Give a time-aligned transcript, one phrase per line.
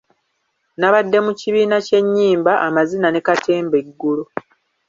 [0.79, 4.23] Nabadde mu kibiina ky'ennyimba, amazina ne katemba eggulo.